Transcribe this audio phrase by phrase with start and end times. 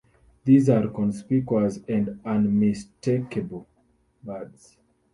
[0.45, 3.67] These are conspicuous and unmistakable
[4.23, 4.75] birds.